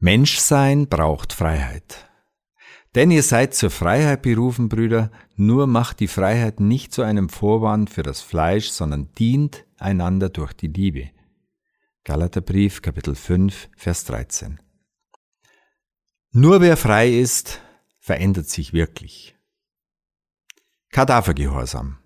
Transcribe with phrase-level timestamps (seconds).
[0.00, 2.08] Menschsein braucht Freiheit.
[2.94, 7.90] Denn ihr seid zur Freiheit berufen, Brüder, nur macht die Freiheit nicht zu einem Vorwand
[7.90, 11.10] für das Fleisch, sondern dient einander durch die Liebe.
[12.04, 14.60] Galaterbrief, Kapitel 5, Vers 13.
[16.30, 17.60] Nur wer frei ist,
[17.98, 19.36] verändert sich wirklich.
[20.90, 21.98] Kadavergehorsam.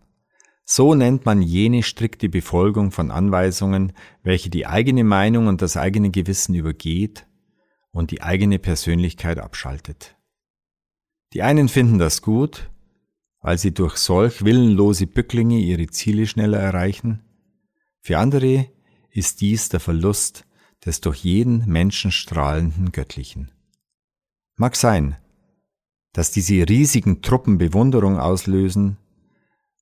[0.64, 6.10] So nennt man jene strikte Befolgung von Anweisungen, welche die eigene Meinung und das eigene
[6.10, 7.26] Gewissen übergeht
[7.92, 10.16] und die eigene Persönlichkeit abschaltet.
[11.32, 12.70] Die einen finden das gut,
[13.40, 17.22] weil sie durch solch willenlose Bücklinge ihre Ziele schneller erreichen.
[18.00, 18.68] Für andere
[19.10, 20.46] ist dies der Verlust
[20.84, 23.50] des durch jeden Menschen strahlenden Göttlichen.
[24.56, 25.16] Mag sein,
[26.12, 28.98] dass diese riesigen Truppen Bewunderung auslösen,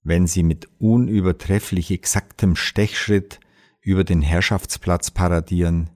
[0.03, 3.41] wenn sie mit unübertrefflich exaktem Stechschritt
[3.81, 5.91] über den Herrschaftsplatz paradieren.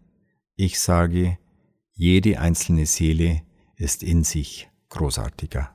[0.57, 1.39] Ich sage,
[1.95, 3.43] jede einzelne Seele
[3.77, 5.75] ist in sich großartiger.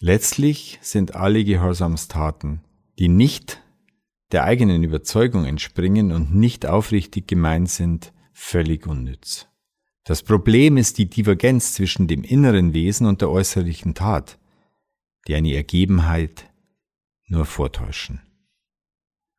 [0.00, 2.60] Letztlich sind alle Gehorsamstaten,
[2.98, 3.62] die nicht
[4.32, 9.46] der eigenen Überzeugung entspringen und nicht aufrichtig gemeint sind, völlig unnütz.
[10.04, 14.38] Das Problem ist die Divergenz zwischen dem inneren Wesen und der äußerlichen Tat,
[15.26, 16.50] die eine Ergebenheit
[17.26, 18.20] nur vortäuschen.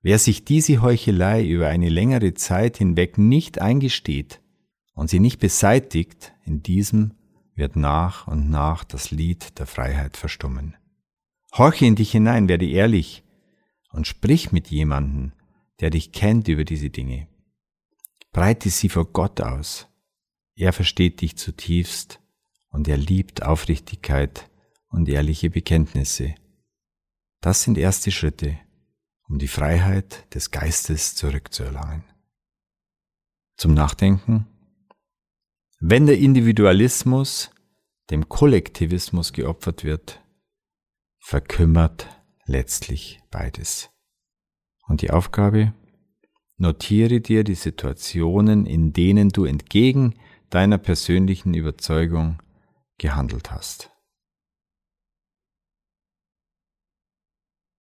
[0.02, 4.40] Wer sich diese Heuchelei über eine längere Zeit hinweg nicht eingesteht
[4.96, 7.14] und sie nicht beseitigt, in diesem
[7.54, 10.76] wird nach und nach das Lied der Freiheit verstummen.
[11.54, 13.24] Horche in dich hinein, werde ehrlich
[13.92, 15.34] und sprich mit jemandem,
[15.80, 17.28] der dich kennt über diese Dinge.
[18.32, 19.88] Breite sie vor Gott aus.
[20.56, 22.20] Er versteht dich zutiefst
[22.70, 24.50] und er liebt Aufrichtigkeit
[24.90, 26.36] und ehrliche Bekenntnisse.
[27.42, 28.58] Das sind erste Schritte,
[29.28, 32.04] um die Freiheit des Geistes zurückzuerlangen.
[33.58, 34.48] Zum Nachdenken
[35.88, 37.52] wenn der Individualismus
[38.10, 40.20] dem Kollektivismus geopfert wird,
[41.20, 42.08] verkümmert
[42.48, 43.92] letztlich beides.
[44.88, 45.76] Und die Aufgabe?
[46.58, 50.16] Notiere dir die Situationen, in denen du entgegen
[50.50, 52.42] deiner persönlichen Überzeugung
[52.98, 53.92] gehandelt hast.